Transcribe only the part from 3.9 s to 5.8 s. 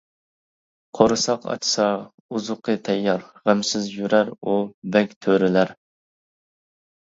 يۈرەر ئۇ «بەگ-تۆرىلەر».